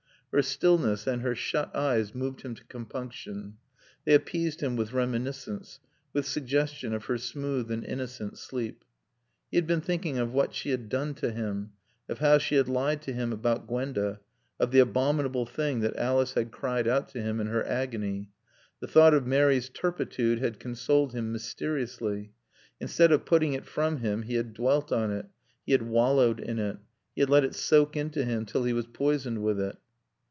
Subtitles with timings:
[0.33, 3.57] Her stillness and her shut eyes moved him to compunction.
[4.05, 5.81] They appeased him with reminiscence,
[6.13, 8.85] with suggestion of her smooth and innocent sleep.
[9.51, 11.73] He had been thinking of what she had done to him;
[12.07, 14.21] of how she had lied to him about Gwenda;
[14.57, 18.29] of the abominable thing that Alice had cried out to him in her agony.
[18.79, 22.31] The thought of Mary's turpitude had consoled him mysteriously.
[22.79, 25.25] Instead of putting it from him he had dwelt on it,
[25.65, 26.77] he had wallowed in it;
[27.15, 29.75] he had let it soak into him till he was poisoned with it.